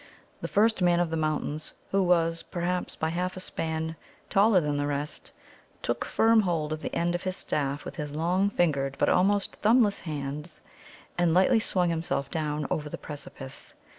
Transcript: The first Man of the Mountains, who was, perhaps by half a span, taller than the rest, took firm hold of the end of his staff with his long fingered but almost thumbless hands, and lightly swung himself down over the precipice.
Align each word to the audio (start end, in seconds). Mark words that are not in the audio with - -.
The 0.41 0.47
first 0.47 0.81
Man 0.81 0.99
of 0.99 1.11
the 1.11 1.15
Mountains, 1.15 1.73
who 1.91 2.01
was, 2.01 2.41
perhaps 2.41 2.95
by 2.95 3.09
half 3.09 3.37
a 3.37 3.39
span, 3.39 3.95
taller 4.31 4.59
than 4.59 4.77
the 4.77 4.87
rest, 4.87 5.31
took 5.83 6.05
firm 6.05 6.41
hold 6.41 6.73
of 6.73 6.79
the 6.79 6.91
end 6.95 7.13
of 7.13 7.21
his 7.21 7.37
staff 7.37 7.85
with 7.85 7.97
his 7.97 8.11
long 8.11 8.49
fingered 8.49 8.95
but 8.97 9.09
almost 9.09 9.57
thumbless 9.57 9.99
hands, 9.99 10.61
and 11.19 11.35
lightly 11.35 11.59
swung 11.59 11.89
himself 11.91 12.31
down 12.31 12.65
over 12.71 12.89
the 12.89 12.97
precipice. 12.97 13.75